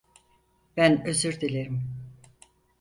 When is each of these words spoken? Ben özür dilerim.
Ben 0.77 1.05
özür 1.07 1.41
dilerim. 1.41 1.83